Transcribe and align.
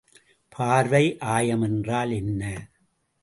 பார்வை 0.55 1.17
ஆயம் 1.19 1.61
என்றால் 1.61 2.11
என்ன? 2.11 2.41